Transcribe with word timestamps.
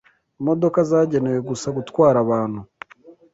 imodoka 0.41 0.79
zagenewe 0.89 1.39
gusa 1.49 1.67
gutwara 1.77 2.17
abantu 2.25 2.59